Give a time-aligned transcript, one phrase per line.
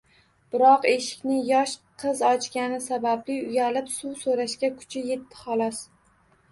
[0.53, 5.87] Biroq eshikni yosh qiz ochgani sababli uyalib, suv soʻrashga kuchi yetdi, xolos